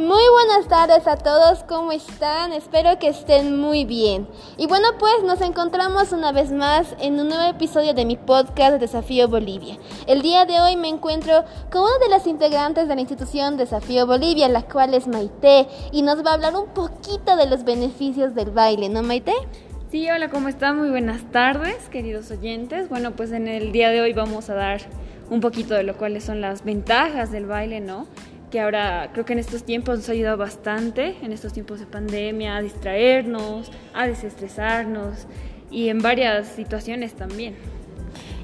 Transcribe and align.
Muy 0.00 0.22
buenas 0.32 0.66
tardes 0.66 1.06
a 1.06 1.18
todos, 1.18 1.62
¿cómo 1.64 1.92
están? 1.92 2.54
Espero 2.54 2.98
que 2.98 3.08
estén 3.08 3.60
muy 3.60 3.84
bien. 3.84 4.26
Y 4.56 4.66
bueno, 4.66 4.88
pues 4.98 5.22
nos 5.24 5.42
encontramos 5.42 6.12
una 6.12 6.32
vez 6.32 6.50
más 6.52 6.96
en 7.00 7.20
un 7.20 7.28
nuevo 7.28 7.44
episodio 7.50 7.92
de 7.92 8.06
mi 8.06 8.16
podcast 8.16 8.80
Desafío 8.80 9.28
Bolivia. 9.28 9.76
El 10.06 10.22
día 10.22 10.46
de 10.46 10.58
hoy 10.58 10.76
me 10.76 10.88
encuentro 10.88 11.44
con 11.70 11.82
una 11.82 11.98
de 11.98 12.08
las 12.08 12.26
integrantes 12.26 12.88
de 12.88 12.94
la 12.94 13.02
institución 13.02 13.58
Desafío 13.58 14.06
Bolivia, 14.06 14.48
la 14.48 14.62
cual 14.62 14.94
es 14.94 15.06
Maite, 15.06 15.68
y 15.92 16.00
nos 16.00 16.24
va 16.24 16.30
a 16.30 16.34
hablar 16.34 16.56
un 16.56 16.68
poquito 16.68 17.36
de 17.36 17.44
los 17.44 17.64
beneficios 17.64 18.34
del 18.34 18.52
baile, 18.52 18.88
¿no 18.88 19.02
Maite? 19.02 19.34
Sí, 19.90 20.08
hola, 20.08 20.30
¿cómo 20.30 20.48
están? 20.48 20.78
Muy 20.78 20.88
buenas 20.88 21.30
tardes, 21.30 21.90
queridos 21.90 22.30
oyentes. 22.30 22.88
Bueno, 22.88 23.10
pues 23.10 23.32
en 23.32 23.48
el 23.48 23.70
día 23.70 23.90
de 23.90 24.00
hoy 24.00 24.14
vamos 24.14 24.48
a 24.48 24.54
dar 24.54 24.80
un 25.28 25.42
poquito 25.42 25.74
de 25.74 25.82
lo 25.82 25.98
cuales 25.98 26.24
son 26.24 26.40
las 26.40 26.64
ventajas 26.64 27.30
del 27.30 27.44
baile, 27.44 27.80
¿no? 27.80 28.06
Que 28.50 28.60
ahora 28.60 29.10
creo 29.12 29.24
que 29.24 29.32
en 29.32 29.38
estos 29.38 29.64
tiempos 29.64 29.98
nos 29.98 30.08
ha 30.08 30.12
ayudado 30.12 30.36
bastante, 30.36 31.16
en 31.22 31.32
estos 31.32 31.52
tiempos 31.52 31.78
de 31.78 31.86
pandemia, 31.86 32.56
a 32.56 32.62
distraernos, 32.62 33.70
a 33.94 34.06
desestresarnos 34.06 35.26
y 35.70 35.88
en 35.88 36.00
varias 36.00 36.48
situaciones 36.48 37.14
también. 37.14 37.54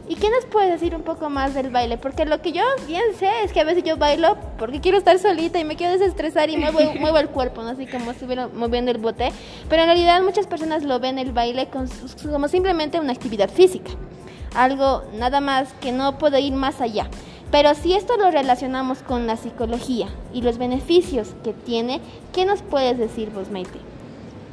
¿Y 0.08 0.14
qué 0.14 0.30
nos 0.30 0.44
puedes 0.44 0.70
decir 0.70 0.94
un 0.94 1.02
poco 1.02 1.30
más 1.30 1.54
del 1.54 1.70
baile? 1.70 1.98
Porque 1.98 2.24
lo 2.24 2.40
que 2.40 2.52
yo 2.52 2.62
bien 2.86 3.02
sé 3.18 3.28
es 3.42 3.52
que 3.52 3.60
a 3.60 3.64
veces 3.64 3.82
yo 3.82 3.96
bailo 3.96 4.36
porque 4.56 4.80
quiero 4.80 4.98
estar 4.98 5.18
solita 5.18 5.58
y 5.58 5.64
me 5.64 5.74
quiero 5.74 5.92
desestresar 5.94 6.48
y 6.48 6.56
muevo, 6.56 6.78
muevo 7.00 7.18
el 7.18 7.28
cuerpo, 7.28 7.62
¿no? 7.62 7.70
Así 7.70 7.86
como 7.86 8.12
estuviera 8.12 8.46
moviendo 8.46 8.92
el 8.92 8.98
bote. 8.98 9.32
Pero 9.68 9.82
en 9.82 9.88
realidad 9.88 10.22
muchas 10.22 10.46
personas 10.46 10.84
lo 10.84 11.00
ven 11.00 11.18
el 11.18 11.32
baile 11.32 11.68
como 11.68 12.46
simplemente 12.46 13.00
una 13.00 13.12
actividad 13.12 13.50
física. 13.50 13.90
Algo 14.54 15.02
nada 15.14 15.40
más 15.40 15.72
que 15.80 15.90
no 15.90 16.18
puede 16.18 16.40
ir 16.40 16.52
más 16.52 16.80
allá. 16.80 17.10
Pero 17.50 17.74
si 17.74 17.94
esto 17.94 18.16
lo 18.16 18.30
relacionamos 18.30 18.98
con 18.98 19.26
la 19.26 19.36
psicología 19.36 20.08
y 20.32 20.42
los 20.42 20.58
beneficios 20.58 21.34
que 21.44 21.52
tiene, 21.52 22.00
¿qué 22.32 22.44
nos 22.44 22.62
puedes 22.62 22.98
decir 22.98 23.30
vos, 23.30 23.50
Maite? 23.50 23.78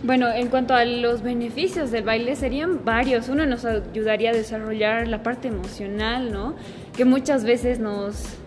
Bueno, 0.04 0.30
en 0.30 0.50
cuanto 0.50 0.74
a 0.74 0.84
los 0.84 1.22
beneficios 1.22 1.90
del 1.90 2.04
baile 2.04 2.36
serían 2.36 2.84
varios. 2.84 3.30
Uno 3.30 3.46
nos 3.46 3.64
ayudaría 3.64 4.32
a 4.32 4.34
desarrollar 4.34 5.08
la 5.08 5.24
parte 5.24 5.48
emocional, 5.48 6.32
¿no? 6.32 6.56
Que 6.96 7.06
muchas 7.06 7.46
veces 7.46 7.80
nos 7.80 8.38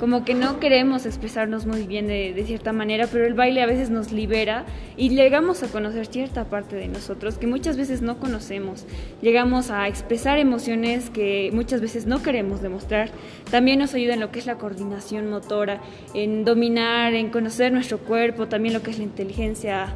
como 0.00 0.24
que 0.24 0.32
no 0.32 0.60
queremos 0.60 1.04
expresarnos 1.04 1.66
muy 1.66 1.86
bien 1.86 2.06
de, 2.06 2.42
cierta 2.46 2.72
manera, 2.72 3.06
pero 3.06 3.26
el 3.26 3.34
baile 3.34 3.60
a 3.60 3.66
veces 3.66 3.90
nos 3.90 4.12
libera 4.12 4.64
y 4.96 5.10
llegamos 5.10 5.62
a 5.62 5.68
conocer 5.68 6.06
cierta 6.06 6.46
parte 6.46 6.74
de 6.74 6.88
nosotros 6.88 7.36
que 7.36 7.46
muchas 7.46 7.76
veces 7.76 8.00
no 8.00 8.18
conocemos. 8.18 8.86
Llegamos 9.20 9.70
a 9.70 9.88
expresar 9.88 10.38
emociones 10.38 11.10
que 11.10 11.50
muchas 11.52 11.82
veces 11.82 12.06
no 12.06 12.22
queremos 12.22 12.62
demostrar. 12.62 13.10
También 13.50 13.78
nos 13.78 13.92
ayuda 13.92 14.14
en 14.14 14.20
lo 14.20 14.30
que 14.30 14.38
es 14.38 14.46
la 14.46 14.54
coordinación 14.54 15.28
motora, 15.28 15.82
en 16.14 16.46
dominar, 16.46 17.12
en 17.12 17.28
conocer 17.28 17.70
nuestro 17.70 17.98
cuerpo, 17.98 18.48
también 18.48 18.72
lo 18.72 18.82
que 18.82 18.92
es 18.92 18.96
la 18.96 19.04
inteligencia 19.04 19.92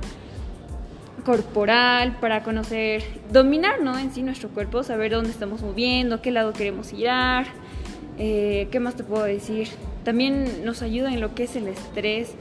corporal, 1.25 2.19
para 2.21 2.43
conocer, 2.43 3.03
dominar 3.33 3.81
¿no? 3.81 3.99
en 3.99 4.13
sí 4.13 4.23
nuestro 4.23 4.51
cuerpo, 4.51 4.83
saber 4.83 5.13
dónde 5.13 5.31
estamos 5.31 5.63
moviendo, 5.63 6.21
qué 6.21 6.31
lado 6.31 6.53
queremos 6.53 6.91
girar, 6.91 7.47
eh, 8.19 8.69
¿qué 8.71 8.81
más 8.81 8.97
te 8.97 9.03
puedo 9.03 9.25
decir? 9.25 9.69
También 10.05 10.65
nos 10.65 10.83
ayuda 10.83 11.13
en 11.13 11.21
lo 11.21 11.35
que 11.35 11.45
es 11.45 11.57
el 11.57 11.69
estrés. 11.69 12.35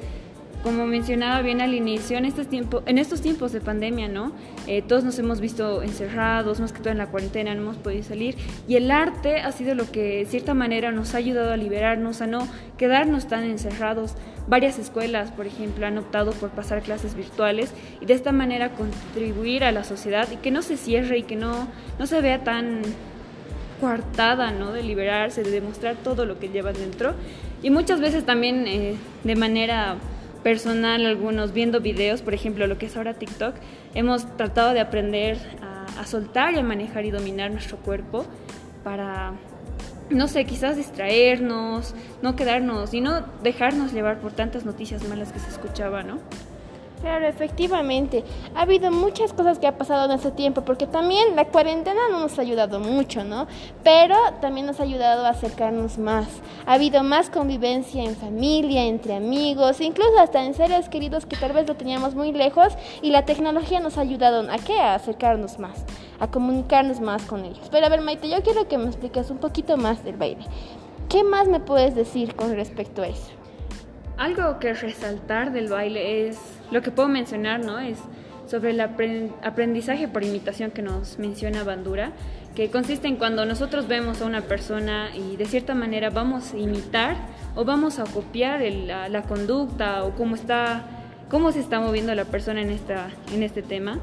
Como 0.63 0.85
mencionaba 0.85 1.41
bien 1.41 1.59
al 1.59 1.73
inicio, 1.73 2.17
en 2.17 2.23
estos, 2.23 2.47
tiempos, 2.47 2.83
en 2.85 2.97
estos 2.97 3.19
tiempos 3.19 3.51
de 3.51 3.59
pandemia, 3.59 4.07
¿no? 4.07 4.31
Eh, 4.65 4.81
todos 4.81 5.03
nos 5.03 5.19
hemos 5.19 5.41
visto 5.41 5.83
encerrados, 5.83 6.61
más 6.61 6.71
que 6.71 6.79
todo 6.79 6.91
en 6.91 6.99
la 6.99 7.07
cuarentena, 7.07 7.53
no 7.53 7.63
hemos 7.63 7.77
podido 7.77 8.01
salir. 8.03 8.37
Y 8.65 8.77
el 8.77 8.89
arte 8.89 9.41
ha 9.41 9.51
sido 9.51 9.75
lo 9.75 9.91
que, 9.91 10.19
de 10.19 10.25
cierta 10.25 10.53
manera, 10.53 10.93
nos 10.93 11.15
ha 11.15 11.17
ayudado 11.17 11.51
a 11.51 11.57
liberarnos, 11.57 12.21
a 12.21 12.27
no 12.27 12.47
quedarnos 12.77 13.27
tan 13.27 13.43
encerrados. 13.43 14.13
Varias 14.47 14.79
escuelas, 14.79 15.31
por 15.31 15.47
ejemplo, 15.47 15.85
han 15.85 15.97
optado 15.97 16.31
por 16.31 16.49
pasar 16.51 16.81
clases 16.81 17.13
virtuales 17.13 17.73
y 17.99 18.05
de 18.05 18.13
esta 18.13 18.31
manera 18.31 18.69
contribuir 18.69 19.65
a 19.65 19.73
la 19.73 19.83
sociedad 19.83 20.29
y 20.31 20.37
que 20.37 20.51
no 20.51 20.61
se 20.61 20.77
cierre 20.77 21.17
y 21.17 21.23
que 21.23 21.35
no, 21.35 21.67
no 21.99 22.07
se 22.07 22.21
vea 22.21 22.45
tan 22.45 22.83
coartada, 23.81 24.51
¿no? 24.51 24.71
De 24.71 24.81
liberarse, 24.81 25.43
de 25.43 25.51
demostrar 25.51 25.97
todo 25.97 26.25
lo 26.25 26.39
que 26.39 26.47
lleva 26.47 26.71
dentro. 26.71 27.15
Y 27.63 27.69
muchas 27.69 28.01
veces 28.01 28.25
también 28.25 28.67
eh, 28.67 28.95
de 29.23 29.35
manera 29.35 29.95
personal, 30.43 31.05
algunos 31.05 31.53
viendo 31.53 31.79
videos, 31.79 32.21
por 32.21 32.33
ejemplo, 32.33 32.67
lo 32.67 32.77
que 32.77 32.85
es 32.87 32.97
ahora 32.97 33.13
TikTok, 33.13 33.55
hemos 33.95 34.27
tratado 34.37 34.73
de 34.73 34.81
aprender 34.81 35.37
a, 35.61 36.05
soltar 36.05 36.53
y 36.53 36.59
a 36.59 36.63
manejar 36.63 37.05
y 37.05 37.11
dominar 37.11 37.49
nuestro 37.49 37.77
cuerpo 37.77 38.25
para 38.83 39.31
no 40.09 40.27
sé, 40.27 40.43
quizás 40.43 40.75
distraernos, 40.75 41.95
no 42.21 42.35
quedarnos 42.35 42.93
y 42.93 42.99
no 42.99 43.21
dejarnos 43.41 43.93
llevar 43.93 44.19
por 44.19 44.33
tantas 44.33 44.65
noticias 44.65 45.07
malas 45.07 45.31
que 45.31 45.39
se 45.39 45.49
escuchaba, 45.49 46.03
¿no? 46.03 46.19
Claro, 47.03 47.27
efectivamente. 47.27 48.23
Ha 48.55 48.61
habido 48.61 48.89
muchas 48.89 49.33
cosas 49.33 49.59
que 49.59 49.67
ha 49.67 49.77
pasado 49.77 50.05
en 50.05 50.11
este 50.11 50.31
tiempo, 50.31 50.61
porque 50.61 50.87
también 50.87 51.35
la 51.35 51.43
cuarentena 51.43 51.99
no 52.09 52.21
nos 52.21 52.39
ha 52.39 52.43
ayudado 52.43 52.79
mucho, 52.79 53.25
¿no? 53.25 53.45
Pero 53.83 54.15
también 54.39 54.67
nos 54.67 54.79
ha 54.79 54.83
ayudado 54.83 55.25
a 55.25 55.31
acercarnos 55.31 55.97
más. 55.97 56.27
Ha 56.65 56.75
habido 56.75 57.03
más 57.03 57.29
convivencia 57.29 58.05
en 58.05 58.15
familia, 58.15 58.85
entre 58.85 59.15
amigos, 59.15 59.81
incluso 59.81 60.17
hasta 60.17 60.45
en 60.45 60.53
seres 60.53 60.87
queridos 60.87 61.25
que 61.25 61.35
tal 61.35 61.51
vez 61.51 61.67
lo 61.67 61.75
teníamos 61.75 62.15
muy 62.15 62.31
lejos 62.31 62.71
y 63.01 63.11
la 63.11 63.25
tecnología 63.25 63.81
nos 63.81 63.97
ha 63.97 64.01
ayudado 64.01 64.49
a 64.49 64.57
qué? 64.59 64.79
A 64.79 64.95
acercarnos 64.95 65.59
más, 65.59 65.83
a 66.21 66.31
comunicarnos 66.31 67.01
más 67.01 67.23
con 67.23 67.43
ellos. 67.43 67.67
Pero 67.69 67.85
a 67.85 67.89
ver, 67.89 67.99
Maite, 67.99 68.29
yo 68.29 68.41
quiero 68.43 68.69
que 68.69 68.77
me 68.77 68.85
expliques 68.85 69.29
un 69.29 69.39
poquito 69.39 69.75
más 69.75 70.05
del 70.05 70.15
baile. 70.15 70.45
¿Qué 71.09 71.25
más 71.25 71.49
me 71.49 71.59
puedes 71.59 71.95
decir 71.95 72.37
con 72.37 72.55
respecto 72.55 73.01
a 73.01 73.07
eso? 73.07 73.43
Algo 74.17 74.59
que 74.59 74.75
resaltar 74.75 75.51
del 75.51 75.69
baile 75.69 76.27
es, 76.27 76.37
lo 76.73 76.81
que 76.81 76.91
puedo 76.91 77.07
mencionar, 77.07 77.63
¿no? 77.63 77.79
Es 77.79 77.99
sobre 78.47 78.71
el 78.71 78.81
aprendizaje 78.81 80.07
por 80.07 80.23
imitación 80.23 80.71
que 80.71 80.81
nos 80.81 81.17
menciona 81.19 81.63
Bandura, 81.63 82.11
que 82.55 82.69
consiste 82.69 83.07
en 83.07 83.15
cuando 83.15 83.45
nosotros 83.45 83.87
vemos 83.87 84.21
a 84.21 84.25
una 84.25 84.41
persona 84.41 85.09
y 85.15 85.37
de 85.37 85.45
cierta 85.45 85.75
manera 85.75 86.09
vamos 86.09 86.53
a 86.53 86.57
imitar 86.57 87.15
o 87.55 87.63
vamos 87.63 87.99
a 87.99 88.03
copiar 88.03 88.61
la, 88.61 89.21
conducta 89.23 90.03
o 90.03 90.15
cómo 90.15 90.35
está 90.35 90.83
cómo 91.29 91.51
se 91.51 91.59
está 91.61 91.79
moviendo 91.79 92.13
la 92.13 92.25
persona 92.25 92.61
en 92.61 92.69
esta 92.69 93.07
en 93.33 93.43
este 93.43 93.61
tema. 93.61 93.99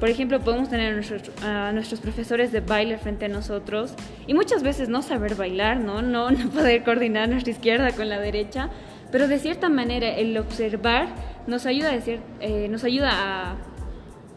Por 0.00 0.08
ejemplo, 0.08 0.40
podemos 0.40 0.68
tener 0.68 0.92
a 0.92 0.94
nuestros, 0.96 1.30
a 1.44 1.70
nuestros, 1.72 2.00
profesores 2.00 2.50
de 2.50 2.58
baile 2.58 2.98
frente 2.98 3.26
a 3.26 3.28
nosotros 3.28 3.94
y 4.26 4.34
muchas 4.34 4.64
veces 4.64 4.88
no 4.88 5.00
saber 5.00 5.36
bailar, 5.36 5.78
¿no? 5.78 6.02
No, 6.02 6.30
no 6.30 6.50
poder 6.50 6.82
coordinar 6.82 7.28
nuestra 7.28 7.52
izquierda 7.52 7.92
con 7.92 8.08
la 8.08 8.18
derecha 8.18 8.68
pero 9.12 9.28
de 9.28 9.38
cierta 9.38 9.68
manera 9.68 10.08
el 10.08 10.36
observar 10.38 11.08
nos 11.46 11.66
ayuda 11.66 11.90
a, 11.90 11.92
decir, 11.92 12.20
eh, 12.40 12.66
nos 12.68 12.82
ayuda 12.82 13.10
a, 13.12 13.56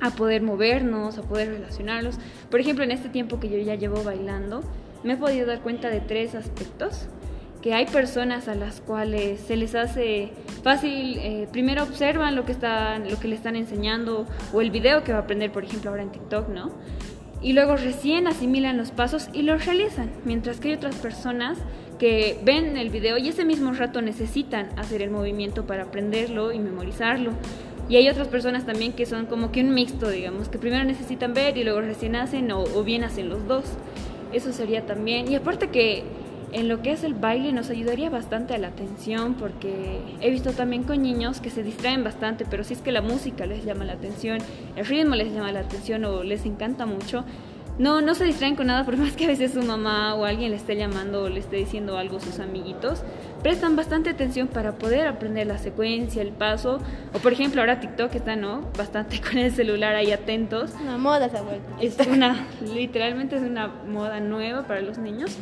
a 0.01 0.11
poder 0.11 0.43
movernos, 0.43 1.17
a 1.17 1.23
poder 1.23 1.49
relacionarlos. 1.49 2.19
Por 2.51 2.59
ejemplo, 2.59 2.83
en 2.83 2.91
este 2.91 3.09
tiempo 3.09 3.39
que 3.39 3.49
yo 3.49 3.57
ya 3.57 3.75
llevo 3.75 4.03
bailando, 4.03 4.61
me 5.03 5.13
he 5.13 5.17
podido 5.17 5.47
dar 5.47 5.61
cuenta 5.61 5.89
de 5.89 6.01
tres 6.01 6.35
aspectos 6.35 7.07
que 7.65 7.73
hay 7.73 7.87
personas 7.87 8.47
a 8.47 8.53
las 8.53 8.79
cuales 8.79 9.41
se 9.41 9.55
les 9.55 9.73
hace 9.73 10.31
fácil, 10.61 11.17
eh, 11.17 11.47
primero 11.51 11.81
observan 11.81 12.35
lo 12.35 12.45
que, 12.45 12.51
están, 12.51 13.09
lo 13.09 13.19
que 13.19 13.27
le 13.27 13.33
están 13.33 13.55
enseñando 13.55 14.27
o 14.53 14.61
el 14.61 14.69
video 14.69 15.03
que 15.03 15.11
va 15.11 15.17
a 15.17 15.21
aprender, 15.21 15.51
por 15.51 15.63
ejemplo, 15.63 15.89
ahora 15.89 16.03
en 16.03 16.11
TikTok, 16.11 16.49
¿no? 16.49 16.69
Y 17.41 17.53
luego 17.53 17.75
recién 17.75 18.27
asimilan 18.27 18.77
los 18.77 18.91
pasos 18.91 19.29
y 19.33 19.41
los 19.41 19.65
realizan, 19.65 20.11
mientras 20.25 20.59
que 20.59 20.67
hay 20.67 20.73
otras 20.75 20.95
personas 20.97 21.57
que 21.97 22.37
ven 22.43 22.77
el 22.77 22.89
video 22.89 23.17
y 23.17 23.29
ese 23.29 23.45
mismo 23.45 23.71
rato 23.71 24.01
necesitan 24.01 24.69
hacer 24.77 25.01
el 25.01 25.09
movimiento 25.09 25.65
para 25.65 25.83
aprenderlo 25.83 26.51
y 26.51 26.59
memorizarlo. 26.59 27.31
Y 27.87 27.97
hay 27.97 28.09
otras 28.09 28.27
personas 28.27 28.65
también 28.65 28.93
que 28.93 29.05
son 29.05 29.27
como 29.27 29.51
que 29.51 29.61
un 29.61 29.73
mixto, 29.73 30.09
digamos, 30.09 30.49
que 30.49 30.57
primero 30.57 30.83
necesitan 30.83 31.33
ver 31.33 31.57
y 31.57 31.63
luego 31.63 31.81
recién 31.81 32.15
hacen 32.15 32.51
o, 32.51 32.65
bien 32.83 33.03
hacen 33.03 33.29
los 33.29 33.47
dos. 33.47 33.65
Eso 34.33 34.51
sería 34.51 34.85
también. 34.85 35.31
Y 35.31 35.35
aparte 35.35 35.69
que 35.69 36.03
en 36.51 36.67
lo 36.67 36.81
que 36.81 36.91
es 36.93 37.03
el 37.03 37.13
baile 37.13 37.51
nos 37.51 37.69
ayudaría 37.69 38.09
bastante 38.09 38.55
a 38.55 38.57
la 38.57 38.69
atención 38.69 39.35
porque 39.35 39.99
he 40.19 40.31
visto 40.31 40.51
también 40.51 40.83
con 40.83 41.01
niños 41.01 41.41
que 41.41 41.49
se 41.49 41.63
distraen 41.63 42.03
bastante, 42.03 42.45
pero 42.49 42.63
si 42.63 42.73
es 42.73 42.81
que 42.81 42.91
la 42.91 43.01
música 43.01 43.45
les 43.45 43.65
llama 43.65 43.85
la 43.85 43.93
atención, 43.93 44.39
el 44.75 44.85
ritmo 44.85 45.15
les 45.15 45.31
llama 45.33 45.51
la 45.51 45.59
atención 45.59 46.05
o 46.05 46.23
les 46.23 46.45
encanta 46.45 46.85
mucho, 46.85 47.23
no, 47.77 48.01
no 48.01 48.15
se 48.15 48.23
distraen 48.23 48.55
con 48.55 48.67
nada, 48.67 48.85
por 48.85 48.95
más 48.97 49.13
que 49.13 49.25
a 49.25 49.27
veces 49.27 49.53
su 49.53 49.61
mamá 49.61 50.15
o 50.15 50.25
alguien 50.25 50.51
le 50.51 50.57
esté 50.57 50.75
llamando 50.75 51.23
o 51.23 51.29
le 51.29 51.39
esté 51.39 51.57
diciendo 51.57 51.97
algo 51.97 52.17
a 52.17 52.19
sus 52.21 52.39
amiguitos, 52.39 53.03
prestan 53.43 53.75
bastante 53.75 54.09
atención 54.09 54.47
para 54.47 54.73
poder 54.73 55.07
aprender 55.07 55.45
la 55.47 55.57
secuencia, 55.57 56.21
el 56.21 56.31
paso. 56.31 56.79
O 57.13 57.19
por 57.19 57.33
ejemplo, 57.33 57.61
ahora 57.61 57.79
TikTok 57.79 58.15
está, 58.15 58.35
¿no? 58.35 58.61
Bastante 58.77 59.19
con 59.29 59.37
el 59.37 59.51
celular 59.51 59.95
ahí 59.95 60.11
atentos. 60.11 60.71
Una 60.81 60.97
moda 60.97 61.25
esa 61.25 61.41
vuelta. 61.41 61.69
Es 61.81 61.97
una, 62.07 62.47
literalmente 62.73 63.35
es 63.35 63.43
una 63.43 63.67
moda 63.67 64.19
nueva 64.19 64.63
para 64.63 64.81
los 64.81 64.97
niños. 64.97 65.37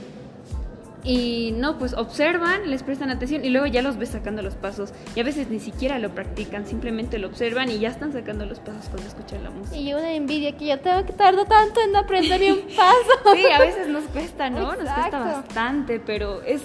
Y 1.04 1.54
no, 1.58 1.78
pues 1.78 1.94
observan, 1.94 2.70
les 2.70 2.82
prestan 2.82 3.10
atención 3.10 3.44
y 3.44 3.50
luego 3.50 3.68
ya 3.68 3.82
los 3.82 3.98
ves 3.98 4.10
sacando 4.10 4.42
los 4.42 4.56
pasos. 4.56 4.94
Y 5.16 5.20
a 5.20 5.24
veces 5.24 5.50
ni 5.50 5.60
siquiera 5.60 6.00
lo 6.00 6.16
practican, 6.16 6.66
simplemente 6.66 7.20
lo 7.20 7.28
observan 7.28 7.70
y 7.70 7.80
ya 7.80 7.90
están 7.90 8.14
sacando 8.14 8.46
los 8.46 8.60
pasos 8.60 8.86
cuando 8.90 9.08
escuchan 9.08 9.44
la 9.44 9.50
música. 9.50 9.76
Y 9.76 9.94
una 9.94 10.14
envidia 10.14 10.56
que 10.58 10.68
yo 10.68 10.80
tengo 10.80 11.06
que 11.06 11.14
tardar 11.14 11.46
tanto 11.48 11.82
en 11.82 11.96
aprender 11.96 12.40
ni 12.40 12.52
un 12.52 12.62
paso. 12.76 13.36
sí, 13.36 13.44
a 13.52 13.60
veces 13.60 13.90
nos 13.90 14.04
cuesta, 14.06 14.50
¿no? 14.50 14.76
Nos 14.76 14.78
cuesta 14.78 15.20
bastante, 15.20 16.00
pero 16.00 16.42
es 16.44 16.62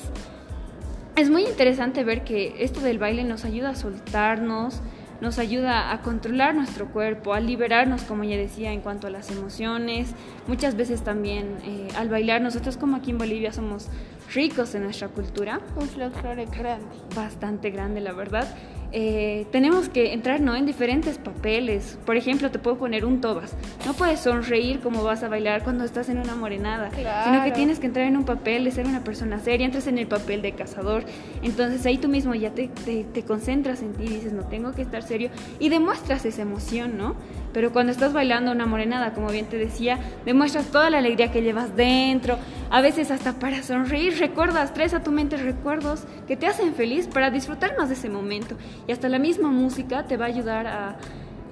es 1.19 1.31
muy 1.31 1.43
interesante 1.44 2.05
ver 2.05 2.23
que 2.23 2.62
esto 2.62 2.79
del 2.81 3.00
baile 3.00 3.25
nos 3.25 3.44
ayuda 3.44 3.70
a 3.70 3.75
soltarnos, 3.75 4.81
nos 5.20 5.38
ayuda 5.38 5.93
a 5.93 6.00
controlar 6.03 6.55
nuestro 6.55 6.91
cuerpo, 6.93 7.35
a 7.35 7.41
liberarnos, 7.41 8.03
como 8.03 8.25
ya 8.25 8.37
decía, 8.37 8.73
en 8.73 8.81
cuanto 8.81 9.06
a 9.06 9.11
las 9.11 9.31
emociones. 9.31 10.15
Muchas 10.47 10.76
veces 10.76 11.03
también 11.03 11.59
eh, 11.65 11.88
al 11.97 12.09
bailar, 12.09 12.41
nosotros 12.41 12.76
como 12.76 12.97
aquí 12.97 13.11
en 13.11 13.19
Bolivia 13.19 13.53
somos 13.53 13.88
ricos 14.32 14.75
en 14.75 14.85
nuestra 14.85 15.09
cultura. 15.09 15.61
Un 15.76 15.88
folclore 15.88 16.47
grande. 16.47 16.87
Bastante 17.15 17.70
grande, 17.70 18.00
la 18.00 18.12
verdad. 18.12 18.49
Eh, 18.90 19.46
tenemos 19.52 19.90
que 19.90 20.14
entrar 20.14 20.40
¿no? 20.40 20.56
en 20.56 20.64
diferentes 20.64 21.19
papeles. 21.19 21.99
Por 22.06 22.17
ejemplo, 22.17 22.50
te 22.50 22.58
puedo 22.58 22.79
poner 22.79 23.05
un 23.05 23.20
tobas. 23.20 23.55
No 23.85 23.93
puedes 23.93 24.20
sonreír 24.20 24.81
como 24.81 25.02
vas 25.02 25.23
a 25.23 25.29
bailar 25.29 25.62
cuando 25.62 25.85
estás 25.85 26.08
en 26.08 26.19
una 26.19 26.35
morenada, 26.35 26.90
sino 27.25 27.44
que 27.44 27.52
tienes 27.52 27.79
que 27.81 27.87
entrar 27.87 28.06
en 28.06 28.17
un 28.17 28.25
papel 28.25 28.64
de 28.64 28.70
ser 28.70 28.87
una 28.87 29.05
persona 29.05 29.40
seria, 29.40 29.67
entras 29.67 29.87
en 29.87 29.99
el 29.99 30.06
papel 30.06 30.40
de 30.40 30.52
cazador. 30.52 31.05
Entonces 31.43 31.85
ahí 31.85 31.99
tú 31.99 32.08
mismo 32.08 32.35
ya 32.35 32.50
te, 32.50 32.69
te, 32.69 33.05
te 33.05 33.23
concentras 33.23 33.82
en 33.82 33.93
ti 33.93 34.05
y 34.05 34.08
dices, 34.08 34.32
no 34.32 34.44
tengo 34.44 34.73
que 34.73 34.82
estar 34.82 35.02
serio 35.02 35.31
y 35.58 35.69
demuestras 35.69 36.25
esa 36.25 36.43
emoción, 36.43 36.96
¿no? 36.96 37.14
Pero 37.53 37.73
cuando 37.73 37.93
estás 37.93 38.12
bailando 38.12 38.53
una 38.53 38.67
morenada, 38.67 39.15
como 39.15 39.29
bien 39.29 39.47
te 39.47 39.56
decía, 39.56 39.99
demuestras 40.25 40.67
toda 40.67 40.91
la 40.91 40.99
alegría 40.99 41.33
que 41.33 41.43
llevas 41.43 41.75
dentro. 41.77 42.39
A 42.71 42.81
veces 42.81 43.11
hasta 43.11 43.39
para 43.39 43.62
sonreír 43.62 44.19
recuerdas, 44.19 44.75
traes 44.75 44.95
a 44.95 45.03
tu 45.03 45.11
mente 45.11 45.37
recuerdos 45.37 46.05
que 46.27 46.37
te 46.37 46.47
hacen 46.47 46.75
feliz 46.75 47.06
para 47.06 47.31
disfrutar 47.31 47.77
más 47.77 47.89
de 47.89 47.95
ese 47.95 48.09
momento. 48.09 48.56
Y 48.87 48.93
hasta 48.93 49.09
la 49.09 49.19
misma 49.19 49.49
música 49.49 50.05
te 50.05 50.17
va 50.17 50.27
a 50.27 50.29
ayudar 50.29 50.67
a, 50.67 50.97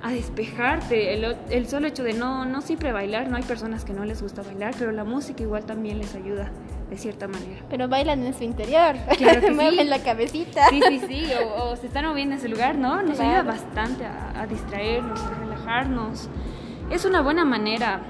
a 0.02 0.10
despejarte. 0.12 1.14
El, 1.14 1.36
el, 1.50 1.68
solo 1.68 1.86
hecho 1.86 2.04
de 2.04 2.12
no, 2.12 2.44
no 2.44 2.60
siempre 2.60 2.92
bailar, 2.92 3.28
no 3.28 3.36
hay 3.36 3.42
personas 3.42 3.84
que 3.84 3.92
no 3.92 4.04
les 4.04 4.22
gusta 4.22 4.42
bailar, 4.42 4.74
pero 4.78 4.92
la 4.92 5.04
música 5.04 5.42
igual 5.42 5.64
también 5.64 5.98
les 5.98 6.14
ayuda 6.14 6.50
de 6.90 6.96
cierta 6.96 7.26
manera. 7.26 7.62
Pero 7.68 7.88
bailan 7.88 8.24
en 8.24 8.34
su 8.34 8.44
interior, 8.44 8.96
claro 9.18 9.40
que 9.40 9.50
mueven 9.52 9.80
sí. 9.80 9.84
la 9.84 9.98
cabecita. 10.00 10.68
Sí, 10.68 10.80
sí, 10.88 11.00
sí, 11.08 11.24
o, 11.42 11.70
o, 11.70 11.76
se 11.76 11.86
están 11.86 12.06
moviendo 12.06 12.34
en 12.34 12.38
ese 12.38 12.48
lugar, 12.48 12.76
¿no? 12.76 13.02
Nos 13.02 13.16
claro. 13.16 13.30
ayuda 13.30 13.42
bastante 13.42 14.04
a, 14.04 14.40
a, 14.40 14.46
distraernos, 14.46 15.20
a 15.20 15.45
Es 16.90 17.04
una 17.04 17.20
buena 17.20 17.44
manera 17.44 18.02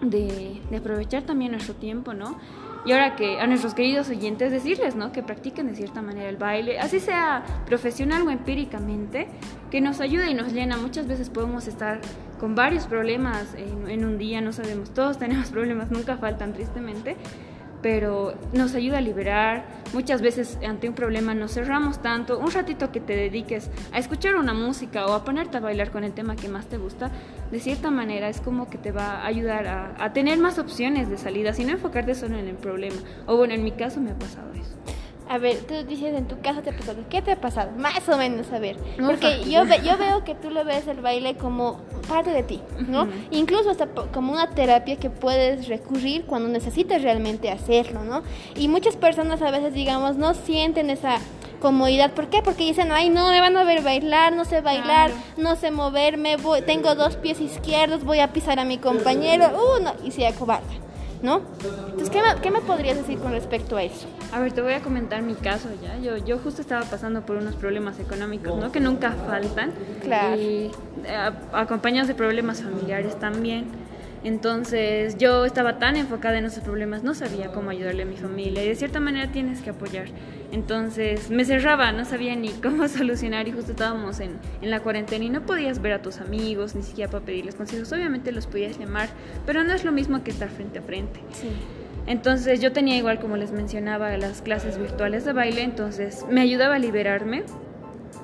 de, 0.00 0.60
de 0.70 0.76
aprovechar 0.76 1.22
también 1.24 1.52
nuestro 1.52 1.74
tiempo, 1.74 2.14
¿no? 2.14 2.38
Y 2.84 2.92
ahora 2.92 3.16
que 3.16 3.40
a 3.40 3.46
nuestros 3.46 3.74
queridos 3.74 4.08
oyentes 4.08 4.50
decirles, 4.50 4.94
¿no? 4.94 5.12
Que 5.12 5.22
practiquen 5.22 5.66
de 5.66 5.74
cierta 5.74 6.00
manera 6.00 6.28
el 6.28 6.36
baile, 6.36 6.78
así 6.78 7.00
sea 7.00 7.44
profesional 7.66 8.26
o 8.26 8.30
empíricamente, 8.30 9.28
que 9.70 9.80
nos 9.80 10.00
ayude 10.00 10.30
y 10.30 10.34
nos 10.34 10.52
llena. 10.52 10.76
Muchas 10.78 11.06
veces 11.06 11.28
podemos 11.28 11.66
estar 11.66 12.00
con 12.38 12.54
varios 12.54 12.86
problemas 12.86 13.54
en, 13.54 13.90
en 13.90 14.04
un 14.04 14.16
día, 14.16 14.40
no 14.40 14.52
sabemos, 14.52 14.94
todos 14.94 15.18
tenemos 15.18 15.50
problemas, 15.50 15.90
nunca 15.90 16.16
faltan 16.16 16.52
tristemente, 16.52 17.16
pero 17.82 18.34
nos 18.52 18.74
ayuda 18.74 18.98
a 18.98 19.00
liberar. 19.00 19.66
Muchas 19.92 20.20
veces 20.20 20.58
ante 20.66 20.88
un 20.88 20.94
problema 20.94 21.34
nos 21.34 21.54
cerramos 21.54 22.00
tanto. 22.02 22.38
Un 22.38 22.50
ratito 22.50 22.90
que 22.92 23.00
te 23.00 23.16
dediques 23.16 23.70
a 23.92 23.98
escuchar 23.98 24.36
una 24.36 24.54
música 24.54 25.06
o 25.06 25.12
a 25.12 25.24
ponerte 25.24 25.56
a 25.56 25.60
bailar 25.60 25.90
con 25.90 26.04
el 26.04 26.12
tema 26.12 26.36
que 26.36 26.48
más 26.48 26.66
te 26.66 26.76
gusta, 26.76 27.10
de 27.50 27.60
cierta 27.60 27.90
manera 27.90 28.28
es 28.28 28.40
como 28.40 28.68
que 28.68 28.78
te 28.78 28.92
va 28.92 29.22
a 29.22 29.26
ayudar 29.26 29.66
a, 29.98 30.12
tener 30.12 30.38
más 30.38 30.58
opciones 30.58 31.08
de 31.08 31.18
salida, 31.18 31.52
y 31.56 31.62
enfocarte 31.62 32.14
solo 32.14 32.38
en 32.38 32.48
el 32.48 32.56
problema. 32.56 32.96
O 33.26 33.36
bueno, 33.36 33.54
en 33.54 33.62
mi 33.62 33.72
caso 33.72 34.00
me 34.00 34.10
ha 34.10 34.18
pasado 34.18 34.52
eso. 34.52 34.97
A 35.28 35.38
ver, 35.38 35.58
tú 35.58 35.74
dices 35.86 36.14
en 36.14 36.26
tu 36.26 36.40
caso 36.40 36.62
te 36.62 36.70
ha 36.70 36.76
pasado. 36.76 36.98
¿Qué 37.10 37.20
te 37.20 37.32
ha 37.32 37.40
pasado? 37.40 37.70
Más 37.76 38.08
o 38.08 38.16
menos, 38.16 38.50
a 38.52 38.58
ver. 38.58 38.76
Porque 39.04 39.44
yo, 39.44 39.66
ve, 39.66 39.80
yo 39.84 39.98
veo 39.98 40.24
que 40.24 40.34
tú 40.34 40.50
lo 40.50 40.64
ves 40.64 40.86
el 40.86 41.00
baile 41.00 41.36
como 41.36 41.80
parte 42.08 42.30
de 42.30 42.42
ti, 42.42 42.60
¿no? 42.88 43.02
Uh 43.02 43.06
-huh. 43.06 43.26
Incluso 43.30 43.70
hasta 43.70 43.86
como 43.86 44.32
una 44.32 44.50
terapia 44.50 44.96
que 44.96 45.10
puedes 45.10 45.68
recurrir 45.68 46.24
cuando 46.24 46.48
necesitas 46.48 47.02
realmente 47.02 47.50
hacerlo, 47.50 48.04
¿no? 48.04 48.22
Y 48.56 48.68
muchas 48.68 48.96
personas 48.96 49.42
a 49.42 49.50
veces, 49.50 49.74
digamos, 49.74 50.16
no 50.16 50.32
sienten 50.32 50.88
esa 50.88 51.18
comodidad. 51.60 52.12
¿Por 52.12 52.28
qué? 52.28 52.40
Porque 52.42 52.64
dicen, 52.64 52.90
ay, 52.92 53.10
no, 53.10 53.28
me 53.28 53.40
van 53.40 53.56
a 53.56 53.64
ver 53.64 53.82
bailar, 53.82 54.34
no 54.34 54.44
sé 54.44 54.60
bailar, 54.60 55.10
claro. 55.10 55.14
no 55.36 55.56
sé 55.56 55.70
moverme, 55.70 56.36
voy, 56.36 56.62
tengo 56.62 56.94
dos 56.94 57.16
pies 57.16 57.40
izquierdos, 57.40 58.04
voy 58.04 58.20
a 58.20 58.32
pisar 58.32 58.58
a 58.58 58.64
mi 58.64 58.78
compañero, 58.78 59.46
uh, 59.46 59.82
no, 59.82 59.92
y 60.04 60.10
se 60.12 60.26
acobarda. 60.26 60.87
¿No? 61.22 61.42
Entonces, 61.90 62.10
¿qué 62.10 62.22
me, 62.22 62.40
¿qué 62.40 62.50
me, 62.50 62.60
podrías 62.60 62.96
decir 62.96 63.18
con 63.18 63.32
respecto 63.32 63.76
a 63.76 63.82
eso? 63.82 64.06
A 64.32 64.40
ver, 64.40 64.52
te 64.52 64.60
voy 64.60 64.74
a 64.74 64.80
comentar 64.80 65.22
mi 65.22 65.34
caso 65.34 65.68
ya. 65.82 65.98
Yo, 65.98 66.16
yo 66.16 66.38
justo 66.38 66.60
estaba 66.60 66.84
pasando 66.84 67.22
por 67.22 67.36
unos 67.36 67.56
problemas 67.56 67.98
económicos, 67.98 68.56
¿no? 68.56 68.70
Que 68.72 68.80
nunca 68.80 69.12
faltan. 69.12 69.72
Claro. 70.02 70.36
Y 70.36 70.70
eh, 71.04 71.30
acompañados 71.52 72.08
de 72.08 72.14
problemas 72.14 72.62
familiares 72.62 73.18
también. 73.18 73.66
Entonces 74.24 75.16
yo 75.16 75.44
estaba 75.44 75.78
tan 75.78 75.96
enfocada 75.96 76.38
en 76.38 76.44
esos 76.44 76.64
problemas, 76.64 77.04
no 77.04 77.14
sabía 77.14 77.52
cómo 77.52 77.70
ayudarle 77.70 78.02
a 78.02 78.06
mi 78.06 78.16
familia 78.16 78.64
y 78.64 78.68
de 78.68 78.74
cierta 78.74 79.00
manera 79.00 79.30
tienes 79.30 79.60
que 79.60 79.70
apoyar. 79.70 80.06
Entonces 80.50 81.30
me 81.30 81.44
cerraba, 81.44 81.92
no 81.92 82.04
sabía 82.04 82.34
ni 82.34 82.48
cómo 82.62 82.88
solucionar 82.88 83.48
y 83.48 83.52
justo 83.52 83.72
estábamos 83.72 84.20
en, 84.20 84.38
en 84.62 84.70
la 84.70 84.80
cuarentena 84.80 85.24
y 85.24 85.30
no 85.30 85.42
podías 85.42 85.80
ver 85.80 85.92
a 85.92 86.02
tus 86.02 86.18
amigos, 86.18 86.74
ni 86.74 86.82
siquiera 86.82 87.10
para 87.10 87.24
pedirles 87.24 87.54
consejos. 87.54 87.92
Obviamente 87.92 88.32
los 88.32 88.46
podías 88.46 88.78
llamar, 88.78 89.08
pero 89.46 89.64
no 89.64 89.72
es 89.72 89.84
lo 89.84 89.92
mismo 89.92 90.22
que 90.22 90.30
estar 90.30 90.48
frente 90.48 90.78
a 90.78 90.82
frente. 90.82 91.20
Sí. 91.32 91.48
Entonces 92.06 92.60
yo 92.60 92.72
tenía 92.72 92.96
igual, 92.96 93.20
como 93.20 93.36
les 93.36 93.52
mencionaba, 93.52 94.16
las 94.16 94.40
clases 94.40 94.78
virtuales 94.78 95.26
de 95.26 95.34
baile, 95.34 95.62
entonces 95.62 96.24
me 96.30 96.40
ayudaba 96.40 96.76
a 96.76 96.78
liberarme 96.78 97.42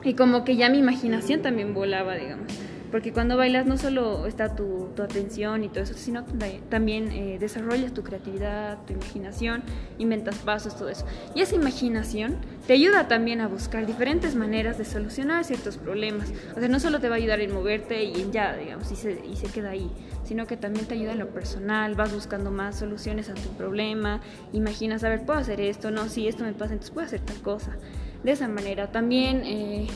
y 0.02 0.14
como 0.14 0.44
que 0.44 0.56
ya 0.56 0.70
mi 0.70 0.78
imaginación 0.78 1.42
también 1.42 1.74
volaba, 1.74 2.14
digamos 2.14 2.48
porque 2.94 3.12
cuando 3.12 3.36
bailas 3.36 3.66
no 3.66 3.76
solo 3.76 4.24
está 4.24 4.54
tu, 4.54 4.90
tu 4.94 5.02
atención 5.02 5.64
y 5.64 5.68
todo 5.68 5.82
eso, 5.82 5.94
sino 5.94 6.24
también 6.70 7.10
eh, 7.10 7.38
desarrollas 7.40 7.92
tu 7.92 8.04
creatividad, 8.04 8.78
tu 8.86 8.92
imaginación, 8.92 9.64
inventas 9.98 10.38
pasos, 10.38 10.76
todo 10.76 10.90
eso. 10.90 11.04
Y 11.34 11.40
esa 11.40 11.56
imaginación 11.56 12.36
te 12.68 12.72
ayuda 12.72 13.08
también 13.08 13.40
a 13.40 13.48
buscar 13.48 13.84
diferentes 13.84 14.36
maneras 14.36 14.78
de 14.78 14.84
solucionar 14.84 15.44
ciertos 15.44 15.76
problemas. 15.76 16.32
O 16.56 16.60
sea, 16.60 16.68
no 16.68 16.78
solo 16.78 17.00
te 17.00 17.08
va 17.08 17.16
a 17.16 17.18
ayudar 17.18 17.40
en 17.40 17.52
moverte 17.52 18.04
y 18.04 18.14
en 18.22 18.30
ya, 18.30 18.54
digamos, 18.54 18.92
y 18.92 18.94
se, 18.94 19.26
y 19.26 19.34
se 19.34 19.48
queda 19.48 19.70
ahí, 19.70 19.90
sino 20.22 20.46
que 20.46 20.56
también 20.56 20.86
te 20.86 20.94
ayuda 20.94 21.14
en 21.14 21.18
lo 21.18 21.30
personal, 21.30 21.96
vas 21.96 22.14
buscando 22.14 22.52
más 22.52 22.78
soluciones 22.78 23.28
a 23.28 23.34
tu 23.34 23.48
problema, 23.56 24.20
imaginas, 24.52 25.02
a 25.02 25.08
ver, 25.08 25.26
puedo 25.26 25.40
hacer 25.40 25.60
esto, 25.60 25.90
no, 25.90 26.08
si 26.08 26.28
esto 26.28 26.44
me 26.44 26.52
pasa, 26.52 26.74
entonces 26.74 26.92
puedo 26.92 27.08
hacer 27.08 27.22
tal 27.22 27.42
cosa. 27.42 27.76
De 28.22 28.30
esa 28.30 28.46
manera, 28.46 28.92
también... 28.92 29.42
Eh, 29.44 29.88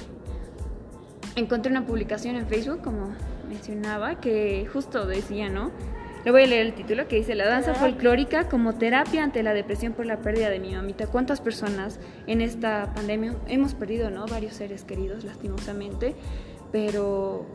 encontré 1.38 1.70
una 1.70 1.86
publicación 1.86 2.36
en 2.36 2.46
Facebook, 2.46 2.82
como 2.82 3.12
mencionaba, 3.48 4.20
que 4.20 4.66
justo 4.72 5.06
decía, 5.06 5.48
¿no? 5.48 5.70
Le 6.24 6.32
voy 6.32 6.42
a 6.42 6.46
leer 6.46 6.66
el 6.66 6.74
título 6.74 7.06
que 7.08 7.16
dice 7.16 7.34
La 7.34 7.46
danza 7.46 7.74
folclórica 7.74 8.48
como 8.48 8.74
terapia 8.74 9.22
ante 9.22 9.42
la 9.42 9.54
depresión 9.54 9.92
por 9.92 10.04
la 10.04 10.18
pérdida 10.18 10.50
de 10.50 10.58
mi 10.58 10.74
mamita. 10.74 11.06
¿Cuántas 11.06 11.40
personas 11.40 12.00
en 12.26 12.40
esta 12.40 12.92
pandemia 12.94 13.34
hemos 13.46 13.74
perdido, 13.74 14.10
¿no? 14.10 14.26
Varios 14.26 14.54
seres 14.54 14.84
queridos, 14.84 15.24
lastimosamente, 15.24 16.14
pero 16.72 17.46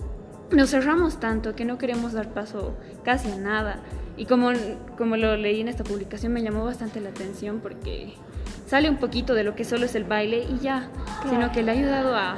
nos 0.50 0.70
cerramos 0.70 1.20
tanto 1.20 1.56
que 1.56 1.66
no 1.66 1.78
queremos 1.78 2.14
dar 2.14 2.34
paso 2.34 2.76
casi 3.04 3.32
a 3.32 3.36
nada. 3.36 3.80
Y 4.16 4.26
como, 4.26 4.52
como 4.98 5.18
lo 5.18 5.36
leí 5.36 5.60
en 5.62 5.68
esta 5.68 5.84
publicación, 5.84 6.32
me 6.32 6.42
llamó 6.42 6.64
bastante 6.64 7.02
la 7.02 7.10
atención 7.10 7.60
porque 7.60 8.14
sale 8.66 8.90
un 8.90 8.98
poquito 8.98 9.34
de 9.34 9.44
lo 9.44 9.56
que 9.56 9.66
solo 9.66 9.86
es 9.86 9.96
el 9.96 10.06
baile 10.06 10.46
y 10.50 10.60
ya, 10.60 10.90
sino 11.30 11.52
que 11.52 11.64
le 11.64 11.72
ha 11.72 11.74
ayudado 11.74 12.16
a 12.16 12.36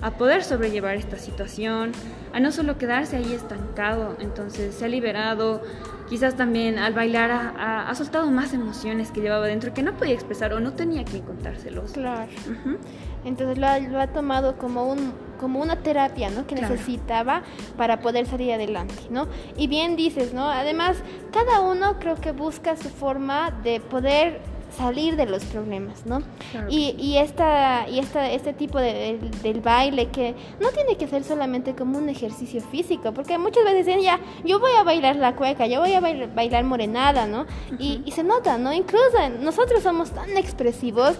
a 0.00 0.12
poder 0.12 0.44
sobrellevar 0.44 0.96
esta 0.96 1.16
situación, 1.16 1.92
a 2.32 2.40
no 2.40 2.52
solo 2.52 2.78
quedarse 2.78 3.16
ahí 3.16 3.32
estancado, 3.32 4.16
entonces 4.20 4.74
se 4.74 4.84
ha 4.84 4.88
liberado, 4.88 5.62
quizás 6.08 6.36
también 6.36 6.78
al 6.78 6.94
bailar 6.94 7.30
ha, 7.30 7.54
ha, 7.56 7.88
ha 7.88 7.94
soltado 7.94 8.30
más 8.30 8.52
emociones 8.52 9.10
que 9.10 9.20
llevaba 9.20 9.46
dentro 9.46 9.74
que 9.74 9.82
no 9.82 9.96
podía 9.96 10.14
expresar 10.14 10.52
o 10.52 10.60
no 10.60 10.72
tenía 10.72 11.04
quien 11.04 11.22
contárselos. 11.22 11.92
Claro. 11.92 12.30
Uh 12.46 12.68
-huh. 12.68 12.78
Entonces 13.24 13.58
lo 13.58 13.66
ha, 13.66 13.78
lo 13.78 14.00
ha, 14.00 14.06
tomado 14.08 14.56
como 14.56 14.90
un 14.90 15.12
como 15.38 15.60
una 15.60 15.76
terapia, 15.76 16.30
¿no? 16.30 16.46
Que 16.46 16.56
claro. 16.56 16.74
necesitaba 16.74 17.42
para 17.76 18.00
poder 18.00 18.26
salir 18.26 18.52
adelante, 18.52 18.94
¿no? 19.10 19.28
Y 19.56 19.68
bien 19.68 19.94
dices, 19.94 20.34
¿no? 20.34 20.48
Además, 20.48 20.96
cada 21.32 21.60
uno 21.60 21.98
creo 22.00 22.16
que 22.16 22.32
busca 22.32 22.76
su 22.76 22.88
forma 22.88 23.52
de 23.62 23.80
poder 23.80 24.40
salir 24.76 25.16
de 25.16 25.26
los 25.26 25.44
problemas, 25.44 26.06
¿no? 26.06 26.22
Claro. 26.50 26.68
Y, 26.70 26.94
y, 26.98 27.18
esta, 27.18 27.88
y 27.88 27.98
esta, 27.98 28.30
este 28.30 28.52
tipo 28.52 28.78
de, 28.78 29.18
de, 29.20 29.30
del 29.42 29.60
baile 29.60 30.06
que 30.08 30.34
no 30.60 30.70
tiene 30.70 30.96
que 30.96 31.06
ser 31.08 31.24
solamente 31.24 31.74
como 31.74 31.98
un 31.98 32.08
ejercicio 32.08 32.60
físico, 32.60 33.12
porque 33.12 33.38
muchas 33.38 33.64
veces 33.64 33.86
dicen, 33.86 34.00
ya, 34.00 34.20
yo 34.44 34.60
voy 34.60 34.72
a 34.78 34.82
bailar 34.82 35.16
la 35.16 35.34
cueca, 35.36 35.66
yo 35.66 35.80
voy 35.80 35.92
a 35.92 36.00
bailar, 36.00 36.34
bailar 36.34 36.64
morenada, 36.64 37.26
¿no? 37.26 37.42
Uh 37.42 37.44
-huh. 37.44 37.76
y, 37.78 38.02
y, 38.04 38.10
se 38.12 38.22
nota, 38.24 38.58
¿no? 38.58 38.72
Incluso 38.72 39.16
nosotros 39.40 39.82
somos 39.82 40.10
tan 40.10 40.36
expresivos, 40.36 41.16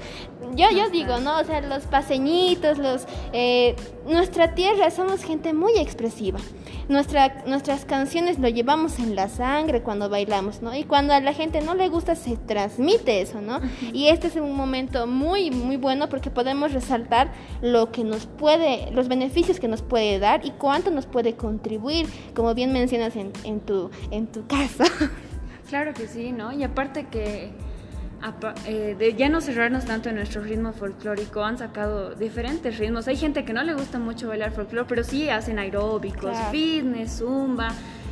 yo, 0.55 0.71
yo 0.71 0.90
digo, 0.90 1.19
¿no? 1.19 1.38
O 1.38 1.45
sea, 1.45 1.61
los 1.61 1.85
paseñitos, 1.85 2.78
los, 2.78 3.07
eh, 3.33 3.76
nuestra 4.07 4.55
tierra, 4.55 4.90
somos 4.90 5.23
gente 5.23 5.52
muy 5.52 5.76
expresiva. 5.76 6.38
Nuestra, 6.88 7.43
nuestras 7.47 7.85
canciones 7.85 8.38
lo 8.38 8.49
llevamos 8.49 8.99
en 8.99 9.14
la 9.14 9.28
sangre 9.28 9.83
cuando 9.83 10.09
bailamos, 10.09 10.62
¿no? 10.62 10.75
Y 10.75 10.85
cuando 10.85 11.12
a 11.12 11.21
la 11.21 11.35
gente 11.35 11.61
no 11.61 11.75
le 11.75 11.88
gusta, 11.88 12.14
se 12.14 12.37
transmite 12.37 13.21
eso, 13.21 13.43
¿no? 13.43 13.61
Y 13.93 14.09
este 14.09 14.28
es 14.28 14.37
un 14.37 14.55
momento 14.55 15.07
muy, 15.07 15.50
muy 15.50 15.76
bueno 15.76 16.09
porque 16.09 16.31
podemos 16.31 16.73
resaltar 16.73 17.31
lo 17.61 17.93
que 17.93 18.05
nos 18.05 18.26
puede, 18.26 18.90
los 18.93 19.09
beneficios 19.09 19.61
que 19.61 19.69
nos 19.69 19.83
puede 19.83 20.19
dar 20.19 20.47
y 20.47 20.52
cuánto 20.52 20.90
nos 20.90 21.05
puede 21.05 21.37
contribuir, 21.37 22.07
como 22.35 22.55
bien 22.55 22.73
mencionas 22.73 23.17
en, 23.17 23.33
en, 23.45 23.61
tu, 23.61 23.90
en 24.11 24.26
tu 24.26 24.47
caso. 24.47 24.85
Claro 25.69 25.93
que 25.93 26.07
sí, 26.07 26.33
¿no? 26.33 26.50
Y 26.52 26.62
aparte 26.64 27.09
que 27.09 27.50
eh, 28.67 28.97
de 28.99 29.15
ya 29.15 29.29
no 29.29 29.41
cerrarnos 29.41 29.85
tanto 29.85 30.09
en 30.09 30.17
nuestro 30.17 30.43
ritmo 30.43 30.73
folclórico, 30.73 31.45
han 31.45 31.59
sacado 31.59 32.15
diferentes 32.15 32.79
ritmos. 32.79 33.09
Hay 33.09 33.17
gente 33.17 33.45
que 33.45 33.53
no 33.53 33.63
le 33.63 33.75
gusta 33.75 33.99
mucho 33.99 34.29
bailar 34.29 34.53
folclore, 34.53 34.87
pero 34.89 35.05
sí 35.05 35.29
hacen 35.29 35.59
aeróbicos, 35.59 36.37
fitness, 36.51 37.19
zumba. 37.19 37.69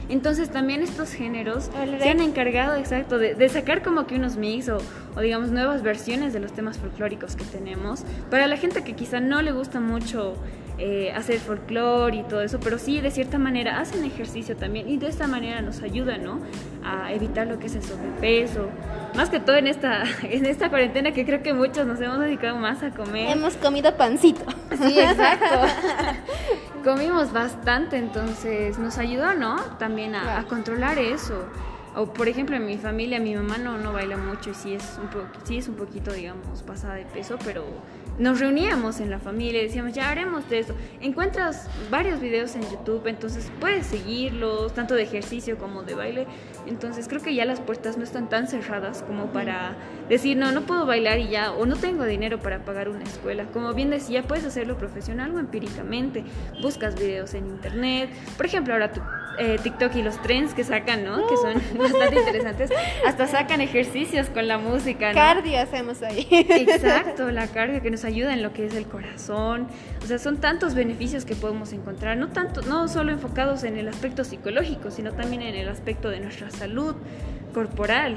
Entonces 0.09 0.51
también 0.51 0.83
estos 0.83 1.11
géneros 1.11 1.71
se 2.01 2.09
han 2.09 2.21
encargado, 2.21 2.77
exacto, 2.77 3.19
de, 3.19 3.49
sacar 3.49 3.83
como 3.83 4.07
que 4.07 4.15
unos 4.15 4.37
mix 4.37 4.69
o, 4.69 4.79
o, 5.17 5.21
digamos 5.21 5.51
nuevas 5.51 5.83
versiones 5.83 6.33
de 6.33 6.39
los 6.39 6.53
temas 6.53 6.79
folclóricos 6.79 7.35
que 7.35 7.45
tenemos. 7.45 8.05
Para 8.31 8.47
la 8.47 8.57
gente 8.57 8.85
que 8.85 8.95
quizá 8.95 9.19
no 9.19 9.43
le 9.43 9.51
gusta 9.51 9.81
mucho 9.81 10.37
eh, 10.79 11.11
hacer 11.13 11.39
folclore 11.39 12.19
y 12.19 12.23
todo 12.25 12.43
eso, 12.43 12.61
pero 12.61 12.79
sí 12.79 13.01
de 13.01 13.11
cierta 13.11 13.39
manera 13.39 13.81
hacen 13.81 14.05
ejercicio 14.05 14.57
también 14.57 14.89
y 14.89 14.99
de 14.99 15.09
esta 15.09 15.27
manera 15.27 15.63
nos 15.63 15.83
ayudan 15.83 16.23
¿no? 16.23 16.41
a 16.85 17.13
evitar 17.13 17.47
lo 17.47 17.59
que 17.59 17.67
es 17.67 17.77
el 17.77 17.83
sobrepeso. 17.83 18.69
Más 19.15 19.31
que 19.31 19.41
todo 19.41 19.57
en 19.57 19.69
esta, 19.69 20.05
en 20.23 20.45
esta 20.45 20.69
cuarentena 20.69 21.13
que 21.13 21.25
creo 21.25 21.43
que 21.43 21.55
muchos 21.55 21.87
nos 21.87 21.99
hemos 22.01 22.19
dedicado 22.21 22.59
más 22.59 22.83
a 22.83 22.91
comer. 22.91 23.31
Hemos 23.31 23.55
comido 23.57 23.97
pancito. 23.97 24.45
Sí, 24.77 25.01
exacto. 25.01 25.61
Comimos 26.85 27.33
bastante, 27.33 27.97
entonces 27.97 28.79
nos 28.79 28.99
ayudó, 28.99 29.33
¿no? 29.35 29.57
También 29.79 30.15
a, 30.15 30.39
a 30.39 30.45
controlar 30.45 30.99
eso. 30.99 31.47
O 31.97 32.13
por 32.13 32.29
ejemplo 32.29 32.55
en 32.57 32.67
mi 32.67 32.77
familia 32.77 33.19
mi 33.19 33.35
mamá 33.35 33.57
no, 33.57 33.79
no 33.79 33.95
baila 33.95 34.19
mucho 34.19 34.51
y 34.51 34.55
sí 34.55 34.75
es, 34.75 34.99
un 35.03 35.09
po 35.09 35.21
sí 35.45 35.57
es 35.57 35.67
un 35.67 35.77
poquito 35.77 36.13
digamos 36.13 36.63
pasada 36.63 36.97
de 36.97 37.07
peso, 37.07 37.39
pero 37.43 37.65
nos 38.19 38.41
reuníamos 38.41 39.01
en 39.01 39.11
la 39.11 39.19
familia 39.19 39.61
y 39.61 39.67
decíamos, 39.67 39.93
ya 39.93 40.11
haremos 40.11 40.49
de 40.49 40.61
eso. 40.61 40.75
Encuentras 41.01 41.69
varios 41.91 42.21
videos 42.21 42.55
en 42.57 42.63
YouTube, 42.63 43.07
entonces 43.07 43.51
puedes 43.61 43.87
seguirlos, 43.87 44.75
tanto 44.75 44.95
de 44.95 45.03
ejercicio 45.03 45.59
como 45.59 45.83
de 45.83 45.95
baile. 45.95 46.27
Entonces 46.67 47.09
creo 47.09 47.21
que 47.21 47.35
ya 47.35 47.45
las 47.45 47.61
puertas 47.61 47.97
no 47.97 48.05
están 48.05 48.29
tan 48.29 48.49
cerradas 48.49 49.03
como 49.03 49.27
para 49.27 49.77
decir, 50.09 50.37
no, 50.37 50.53
no 50.53 50.63
puedo 50.63 50.87
bailar 50.87 51.19
y 51.19 51.29
ya, 51.29 51.53
o 51.53 51.67
no 51.67 51.77
tengo 51.77 52.05
dinero 52.05 52.39
para 52.39 52.65
pagar 52.65 52.89
una 52.89 53.05
escuela. 53.05 53.45
Como 53.53 53.73
bien 53.75 53.91
decía, 53.91 54.23
puedes 54.23 54.45
hacerlo 54.45 54.79
profesional 54.79 55.35
o 55.35 55.39
empíricamente. 55.39 56.25
Buscas 56.63 56.99
videos 56.99 57.35
en 57.35 57.47
internet. 57.47 58.11
Por 58.37 58.47
ejemplo, 58.47 58.73
ahora 58.73 58.93
tú 58.93 59.01
eh, 59.39 59.59
TikTok 59.63 59.95
y 59.97 60.03
los 60.03 60.21
trends 60.23 60.55
que 60.55 60.65
sacan, 60.65 61.05
¿no? 61.05 61.27
Que 61.27 61.37
son 61.37 61.55
bastante 61.79 62.19
interesantes. 62.19 62.71
Hasta 63.07 63.27
sacan 63.27 63.61
ejercicios 63.61 64.29
con 64.29 64.49
la 64.49 64.59
música, 64.59 65.09
¿no? 65.09 65.15
Cardio 65.15 65.61
hacemos 65.61 66.03
ahí. 66.03 66.27
Exacto, 66.31 67.31
la 67.33 67.47
cardio 67.49 67.83
que 67.83 67.91
nos 67.91 68.05
ayuda 68.05 68.33
en 68.33 68.43
lo 68.43 68.53
que 68.53 68.67
es 68.67 68.75
el 68.75 68.87
corazón. 68.87 69.69
O 70.03 70.07
sea, 70.07 70.19
son 70.19 70.39
tantos 70.39 70.75
beneficios 70.75 71.25
que 71.25 71.35
podemos 71.35 71.73
encontrar, 71.73 72.17
no 72.17 72.29
tanto, 72.29 72.63
no 72.63 72.89
solo 72.89 73.13
enfocados 73.13 73.65
en 73.65 73.77
el 73.77 73.89
aspecto 73.89 74.25
psicológico, 74.25 74.91
sino 74.91 75.13
también 75.13 75.43
en 75.43 75.55
el 75.55 75.69
aspecto 75.69 76.11
de 76.11 76.21
nuestra 76.21 76.51
salud 76.51 76.95
corporal. 77.53 78.17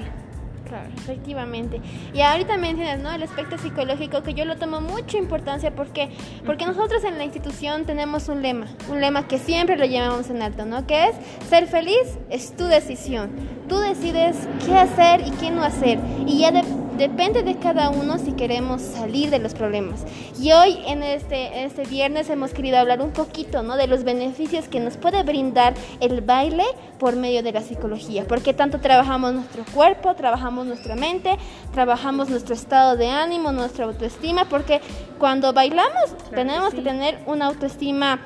Claro, 0.70 0.88
efectivamente. 0.98 1.82
Y 2.14 2.22
ahorita 2.22 2.56
mencionas, 2.58 3.00
¿no? 3.00 3.12
El 3.12 3.24
aspecto 3.24 3.58
psicológico 3.58 4.22
que 4.22 4.36
yo 4.36 4.46
lo 4.46 4.58
tomo 4.58 4.82
mucha 4.82 5.18
importancia 5.18 5.74
porque 5.74 6.10
porque 6.46 6.68
nosotros 6.68 7.04
en 7.04 7.18
la 7.18 7.24
institución 7.24 7.86
tenemos 7.86 8.30
un 8.30 8.44
lema, 8.44 8.68
un 8.88 9.02
lema 9.02 9.28
que 9.28 9.40
siempre 9.40 9.78
lo 9.78 9.86
llevamos 9.86 10.30
en 10.30 10.44
alto, 10.44 10.66
¿no? 10.66 10.86
Que 10.86 11.06
es 11.06 11.16
ser 11.50 11.66
feliz 11.66 12.20
es 12.30 12.56
tu 12.56 12.66
decisión. 12.66 13.32
Tú 13.68 13.80
decides 13.80 14.48
qué 14.64 14.78
hacer 14.78 15.22
y 15.26 15.32
qué 15.32 15.50
no 15.50 15.64
hacer 15.64 15.98
y 16.28 16.38
ya 16.38 16.52
de 16.52 16.64
Depende 17.00 17.44
de 17.44 17.56
cada 17.56 17.92
uno 17.92 18.18
si 18.18 18.34
queremos 18.34 18.82
salir 18.82 19.30
de 19.30 19.40
los 19.40 19.54
problemas. 19.54 20.04
Y 20.38 20.52
hoy 20.52 20.80
en 20.86 21.02
este, 21.02 21.64
este 21.64 21.84
viernes 21.84 22.30
hemos 22.30 22.52
querido 22.52 22.78
hablar 22.78 23.02
un 23.02 23.12
poquito 23.12 23.64
¿no? 23.64 23.78
de 23.78 23.88
los 23.88 24.04
beneficios 24.04 24.68
que 24.68 24.82
nos 24.82 24.98
puede 24.98 25.24
brindar 25.24 25.76
el 26.02 26.20
baile 26.20 26.66
por 27.00 27.16
medio 27.16 27.42
de 27.42 27.54
la 27.54 27.62
psicología. 27.62 28.26
Porque 28.28 28.54
tanto 28.54 28.82
trabajamos 28.82 29.34
nuestro 29.34 29.64
cuerpo, 29.74 30.14
trabajamos 30.16 30.68
nuestra 30.68 30.98
mente, 30.98 31.38
trabajamos 31.72 32.30
nuestro 32.30 32.54
estado 32.54 32.98
de 32.98 33.08
ánimo, 33.08 33.54
nuestra 33.54 33.86
autoestima. 33.86 34.50
Porque 34.50 34.82
cuando 35.20 35.54
bailamos 35.54 36.18
tenemos 36.36 36.74
que 36.74 36.82
tener 36.82 37.18
una 37.28 37.46
autoestima 37.46 38.20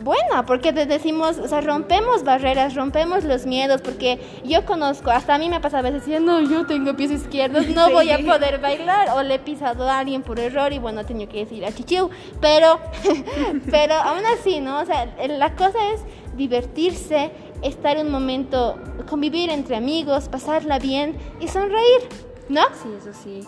buena, 0.00 0.44
porque 0.46 0.72
decimos, 0.72 1.38
o 1.38 1.48
sea, 1.48 1.60
rompemos 1.60 2.24
barreras, 2.24 2.74
rompemos 2.74 3.24
los 3.24 3.46
miedos, 3.46 3.80
porque 3.80 4.20
yo 4.44 4.64
conozco, 4.64 5.10
hasta 5.10 5.34
a 5.34 5.38
mí 5.38 5.48
me 5.48 5.60
pasa 5.60 5.78
a 5.78 5.82
veces 5.82 6.04
diciendo, 6.04 6.40
no, 6.40 6.48
yo 6.48 6.66
tengo 6.66 6.94
pies 6.94 7.10
izquierdos, 7.10 7.68
no 7.68 7.90
voy 7.90 8.10
a 8.10 8.18
poder 8.18 8.58
bailar, 8.58 9.10
o 9.14 9.22
le 9.22 9.34
he 9.34 9.38
pisado 9.38 9.88
a 9.88 9.98
alguien 9.98 10.22
por 10.22 10.38
error 10.38 10.72
y 10.72 10.78
bueno, 10.78 11.00
he 11.00 11.04
tenido 11.04 11.30
que 11.30 11.38
decir 11.38 11.64
a 11.64 11.72
chichiu, 11.72 12.10
pero, 12.40 12.80
pero 13.70 13.94
aún 13.94 14.24
así, 14.38 14.60
¿no? 14.60 14.80
O 14.80 14.84
sea, 14.84 15.06
la 15.28 15.54
cosa 15.54 15.78
es 15.92 16.00
divertirse, 16.36 17.30
estar 17.62 17.96
en 17.96 18.06
un 18.06 18.12
momento, 18.12 18.78
convivir 19.08 19.50
entre 19.50 19.76
amigos, 19.76 20.28
pasarla 20.28 20.78
bien 20.78 21.16
y 21.40 21.48
sonreír, 21.48 22.00
¿no? 22.48 22.62
Sí, 22.82 22.88
eso 22.98 23.12
sí. 23.12 23.40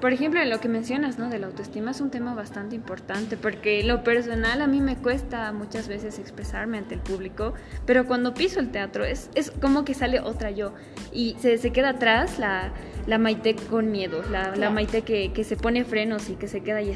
Por 0.00 0.12
ejemplo, 0.12 0.40
en 0.40 0.50
lo 0.50 0.60
que 0.60 0.68
mencionas, 0.68 1.18
¿no? 1.18 1.30
De 1.30 1.38
la 1.38 1.46
autoestima 1.46 1.92
es 1.92 2.00
un 2.00 2.10
tema 2.10 2.34
bastante 2.34 2.76
importante 2.76 3.36
porque 3.36 3.82
lo 3.82 4.04
personal 4.04 4.60
a 4.60 4.66
mí 4.66 4.80
me 4.80 4.96
cuesta 4.96 5.50
muchas 5.52 5.88
veces 5.88 6.18
expresarme 6.18 6.78
ante 6.78 6.94
el 6.94 7.00
público, 7.00 7.54
pero 7.86 8.06
cuando 8.06 8.34
piso 8.34 8.60
el 8.60 8.70
teatro 8.70 9.04
es, 9.04 9.30
es 9.34 9.50
como 9.50 9.84
que 9.84 9.94
sale 9.94 10.20
otra 10.20 10.50
yo 10.50 10.74
y 11.12 11.36
se, 11.38 11.56
se 11.58 11.70
queda 11.72 11.90
atrás 11.90 12.38
la, 12.38 12.72
la 13.06 13.18
Maite 13.18 13.54
con 13.54 13.90
miedo, 13.90 14.22
la, 14.30 14.54
la 14.56 14.70
Maite 14.70 15.02
que, 15.02 15.32
que, 15.32 15.44
se 15.44 15.56
pone 15.56 15.84
frenos 15.84 16.28
y 16.28 16.36
que 16.36 16.48
se 16.48 16.62
queda 16.62 16.78
ahí 16.78 16.94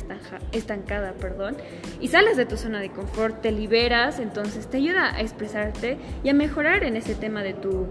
estancada, 0.52 1.12
perdón, 1.14 1.56
y 2.00 2.08
sales 2.08 2.36
de 2.36 2.46
tu 2.46 2.56
zona 2.56 2.80
de 2.80 2.90
confort, 2.90 3.40
te 3.40 3.52
liberas, 3.52 4.18
entonces 4.18 4.68
te 4.68 4.78
ayuda 4.78 5.14
a 5.14 5.20
expresarte 5.20 5.98
y 6.24 6.28
a 6.28 6.34
mejorar 6.34 6.84
en 6.84 6.96
ese 6.96 7.14
tema 7.14 7.42
de 7.42 7.54
tu, 7.54 7.86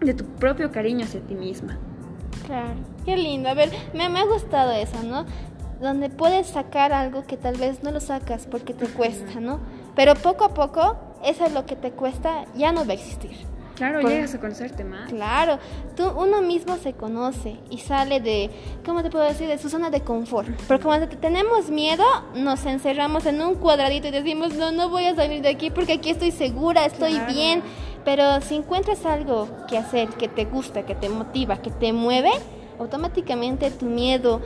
de 0.00 0.14
tu 0.14 0.24
propio 0.24 0.70
cariño 0.70 1.04
hacia 1.04 1.20
ti 1.20 1.34
misma. 1.34 1.78
Claro, 2.46 2.74
qué 3.04 3.16
lindo. 3.16 3.48
A 3.48 3.54
ver, 3.54 3.70
me, 3.92 4.08
me 4.08 4.20
ha 4.20 4.24
gustado 4.24 4.72
eso, 4.72 5.02
¿no? 5.02 5.26
Donde 5.80 6.08
puedes 6.08 6.48
sacar 6.48 6.92
algo 6.92 7.24
que 7.24 7.36
tal 7.36 7.56
vez 7.56 7.82
no 7.82 7.90
lo 7.90 8.00
sacas 8.00 8.46
porque 8.50 8.74
te 8.74 8.86
cuesta, 8.86 9.40
¿no? 9.40 9.60
Pero 9.94 10.14
poco 10.14 10.44
a 10.44 10.54
poco, 10.54 10.96
eso 11.24 11.44
es 11.44 11.52
lo 11.52 11.66
que 11.66 11.76
te 11.76 11.90
cuesta, 11.92 12.44
ya 12.54 12.72
no 12.72 12.84
va 12.84 12.92
a 12.92 12.94
existir. 12.94 13.54
Claro, 13.74 14.00
llegas 14.02 14.32
a 14.34 14.40
conocerte 14.40 14.84
más. 14.84 15.10
Claro, 15.10 15.58
tú 15.96 16.08
uno 16.08 16.40
mismo 16.42 16.76
se 16.76 16.92
conoce 16.92 17.56
y 17.70 17.78
sale 17.78 18.20
de, 18.20 18.50
¿cómo 18.86 19.02
te 19.02 19.10
puedo 19.10 19.24
decir? 19.24 19.48
De 19.48 19.58
su 19.58 19.68
zona 19.68 19.90
de 19.90 20.00
confort. 20.00 20.48
Porque 20.68 20.84
cuando 20.84 21.08
tenemos 21.08 21.70
miedo, 21.70 22.04
nos 22.36 22.64
encerramos 22.66 23.26
en 23.26 23.42
un 23.42 23.56
cuadradito 23.56 24.06
y 24.08 24.10
decimos, 24.12 24.54
no, 24.54 24.70
no 24.70 24.90
voy 24.90 25.06
a 25.06 25.16
salir 25.16 25.42
de 25.42 25.48
aquí 25.48 25.70
porque 25.70 25.94
aquí 25.94 26.10
estoy 26.10 26.30
segura, 26.30 26.84
estoy 26.84 27.18
bien. 27.20 27.62
Pero 28.04 28.40
si 28.40 28.56
encuentras 28.56 29.06
algo 29.06 29.48
que 29.68 29.78
hacer, 29.78 30.08
que 30.10 30.28
te 30.28 30.44
gusta, 30.44 30.84
que 30.84 30.94
te 30.94 31.08
motiva, 31.08 31.62
que 31.62 31.70
te 31.70 31.92
mueve, 31.92 32.30
automáticamente 32.78 33.70
tu 33.70 33.86
miedo, 33.86 34.40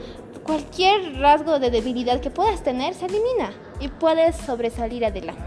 cualquier 0.44 1.18
rasgo 1.18 1.58
de 1.58 1.70
debilidad 1.70 2.20
que 2.20 2.30
puedas 2.30 2.62
tener 2.62 2.94
se 2.94 3.06
elimina 3.06 3.52
y 3.80 3.88
puedes 3.88 4.36
sobresalir 4.36 5.04
adelante. 5.04 5.42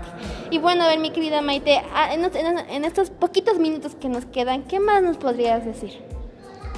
Y 0.50 0.60
bueno, 0.60 0.84
a 0.84 0.88
ver, 0.88 1.00
mi 1.00 1.12
querida 1.12 1.41
Maite, 1.41 1.82
ah, 1.94 2.13
en, 2.13 2.86
estos 2.86 3.10
poquitos 3.10 3.58
minutos 3.58 3.96
que 3.96 4.10
nos 4.10 4.25
quedan, 4.25 4.63
¿qué 4.63 4.80
más 4.80 5.01
nos 5.01 5.18
podrías 5.18 5.65
decir? 5.65 6.03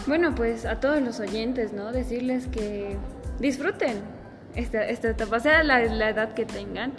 Bueno, 0.07 0.35
pues 0.35 0.65
a 0.65 0.79
todos 0.79 1.01
los 1.01 1.19
oyentes, 1.19 1.73
¿no? 1.73 1.91
Decirles 1.91 2.47
que 2.47 2.97
disfruten 3.39 4.01
esta, 4.55 4.85
esta 4.87 5.09
etapa, 5.09 5.39
sea 5.39 5.63
la, 5.63 5.79
la 5.85 6.09
edad 6.09 6.33
que 6.33 6.45
tengan, 6.45 6.93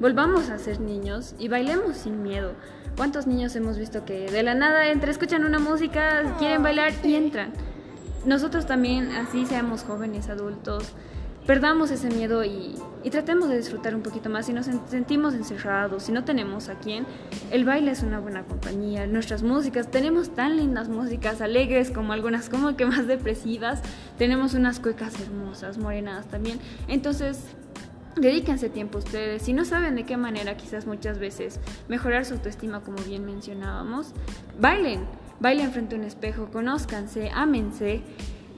volvamos 0.00 0.48
a 0.50 0.58
ser 0.58 0.80
niños 0.80 1.34
y 1.38 1.48
bailemos 1.48 1.98
sin 1.98 2.22
miedo. 2.22 2.54
¿Cuántos 2.96 3.26
niños 3.26 3.54
hemos 3.54 3.78
visto 3.78 4.04
que 4.04 4.30
de 4.30 4.42
la 4.42 4.54
nada 4.54 4.90
entre, 4.90 5.10
escuchan 5.10 5.44
una 5.44 5.58
música, 5.58 6.34
quieren 6.38 6.62
bailar 6.62 6.92
y 7.04 7.14
entran? 7.14 7.52
Nosotros 8.24 8.66
también, 8.66 9.12
así 9.12 9.46
seamos 9.46 9.84
jóvenes, 9.84 10.28
adultos, 10.28 10.94
perdamos 11.46 11.90
ese 11.90 12.08
miedo 12.08 12.44
y, 12.44 12.74
tratemos 13.10 13.48
de 13.48 13.56
disfrutar 13.56 13.94
un 13.94 14.02
poquito 14.02 14.28
más. 14.28 14.46
Si 14.46 14.52
nos 14.52 14.66
sentimos 14.88 15.34
encerrados, 15.34 16.04
si 16.04 16.12
no 16.12 16.24
tenemos 16.24 16.68
a 16.68 16.74
quién, 16.74 17.06
el 17.50 17.64
baile 17.64 17.90
es 17.90 18.02
una 18.02 18.20
buena 18.20 18.44
compañía. 18.44 19.06
Nuestras 19.06 19.42
músicas, 19.42 19.90
tenemos 19.90 20.34
tan 20.34 20.56
lindas 20.56 20.88
músicas, 20.88 21.40
alegres 21.40 21.90
como 21.90 22.12
algunas 22.12 22.48
como 22.50 22.76
que 22.76 22.86
más 22.86 23.06
depresivas. 23.08 23.80
Tenemos 24.18 24.54
unas 24.54 24.80
cuecas 24.80 25.18
hermosas, 25.20 25.78
morenadas 25.78 26.26
también. 26.26 26.60
Entonces, 26.88 27.38
Dedíquense 28.16 28.68
tiempo 28.68 28.98
ustedes. 28.98 29.42
Si 29.42 29.52
no 29.52 29.64
saben 29.64 29.94
de 29.94 30.04
qué 30.04 30.16
manera, 30.16 30.56
quizás 30.56 30.86
muchas 30.86 31.18
veces, 31.18 31.60
mejorar 31.88 32.24
su 32.24 32.34
autoestima, 32.34 32.80
como 32.80 32.98
bien 33.02 33.24
mencionábamos, 33.24 34.12
bailen. 34.58 35.04
Bailen 35.38 35.70
frente 35.72 35.94
a 35.94 35.98
un 35.98 36.04
espejo, 36.04 36.50
conózcanse, 36.50 37.30
ámense. 37.32 38.02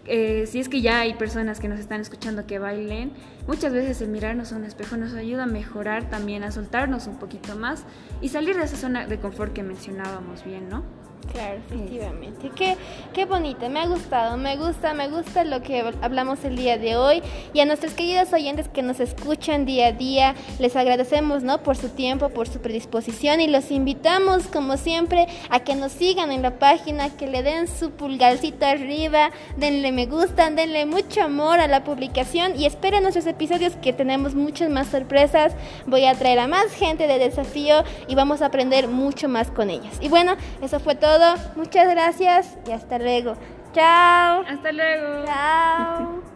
Eh, 0.06 0.46
si 0.48 0.58
es 0.58 0.68
que 0.68 0.80
ya 0.80 1.00
hay 1.00 1.14
personas 1.14 1.60
que 1.60 1.68
nos 1.68 1.78
están 1.78 2.00
escuchando 2.00 2.44
que 2.44 2.58
bailen, 2.58 3.12
muchas 3.46 3.72
veces 3.72 4.00
el 4.00 4.08
mirarnos 4.08 4.52
a 4.52 4.56
un 4.56 4.64
espejo 4.64 4.96
nos 4.96 5.14
ayuda 5.14 5.44
a 5.44 5.46
mejorar 5.46 6.10
también, 6.10 6.42
a 6.42 6.50
soltarnos 6.50 7.06
un 7.06 7.18
poquito 7.18 7.54
más 7.54 7.84
y 8.20 8.30
salir 8.30 8.56
de 8.56 8.64
esa 8.64 8.76
zona 8.76 9.06
de 9.06 9.20
confort 9.20 9.52
que 9.52 9.62
mencionábamos 9.62 10.44
bien, 10.44 10.68
¿no? 10.68 10.82
Claro, 11.30 11.58
efectivamente. 11.66 12.50
Qué, 12.54 12.76
qué 13.12 13.24
bonita, 13.24 13.68
me 13.68 13.80
ha 13.80 13.86
gustado, 13.86 14.36
me 14.36 14.56
gusta, 14.56 14.92
me 14.92 15.08
gusta 15.08 15.44
lo 15.44 15.62
que 15.62 15.84
hablamos 16.02 16.44
el 16.44 16.56
día 16.56 16.78
de 16.78 16.96
hoy. 16.96 17.22
Y 17.54 17.60
a 17.60 17.64
nuestros 17.64 17.94
queridos 17.94 18.32
oyentes 18.32 18.68
que 18.68 18.82
nos 18.82 19.00
escuchan 19.00 19.64
día 19.64 19.88
a 19.88 19.92
día, 19.92 20.34
les 20.58 20.76
agradecemos 20.76 21.42
¿no? 21.42 21.62
por 21.62 21.76
su 21.76 21.88
tiempo, 21.90 22.28
por 22.30 22.48
su 22.48 22.60
predisposición 22.60 23.40
y 23.40 23.46
los 23.46 23.70
invitamos, 23.70 24.46
como 24.46 24.76
siempre, 24.76 25.26
a 25.50 25.60
que 25.60 25.74
nos 25.74 25.92
sigan 25.92 26.32
en 26.32 26.42
la 26.42 26.58
página, 26.58 27.10
que 27.10 27.26
le 27.26 27.42
den 27.42 27.68
su 27.68 27.90
pulgarcito 27.90 28.66
arriba, 28.66 29.30
denle 29.56 29.92
me 29.92 30.06
gusta, 30.06 30.50
denle 30.50 30.86
mucho 30.86 31.22
amor 31.22 31.60
a 31.60 31.68
la 31.68 31.84
publicación 31.84 32.58
y 32.58 32.66
esperen 32.66 33.02
nuestros 33.02 33.26
episodios 33.26 33.74
que 33.76 33.92
tenemos 33.92 34.34
muchas 34.34 34.70
más 34.70 34.88
sorpresas. 34.88 35.54
Voy 35.86 36.04
a 36.04 36.14
traer 36.14 36.40
a 36.40 36.48
más 36.48 36.72
gente 36.72 37.06
de 37.06 37.18
desafío 37.18 37.84
y 38.08 38.14
vamos 38.14 38.42
a 38.42 38.46
aprender 38.46 38.88
mucho 38.88 39.28
más 39.28 39.50
con 39.50 39.70
ellas. 39.70 39.96
Y 40.00 40.08
bueno, 40.08 40.36
eso 40.60 40.80
fue 40.80 40.94
todo. 41.12 41.34
Muchas 41.56 41.88
gracias 41.90 42.58
y 42.66 42.72
hasta 42.72 42.98
luego. 42.98 43.34
Chao. 43.74 44.44
Hasta 44.48 44.72
luego. 44.72 45.24
Chao. 45.26 46.31